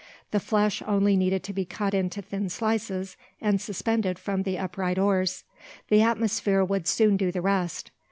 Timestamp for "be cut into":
1.53-2.23